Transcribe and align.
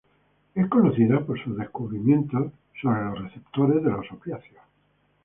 Es 0.55 0.67
conocida 0.67 1.19
por 1.19 1.39
sus 1.43 1.55
descubrimientos 1.55 2.53
sobre 2.81 3.05
los 3.05 3.21
receptores 3.21 3.83
de 3.83 3.91
opiáceos. 3.93 4.63